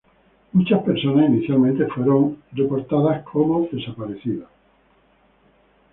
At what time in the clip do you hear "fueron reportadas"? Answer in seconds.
1.89-3.21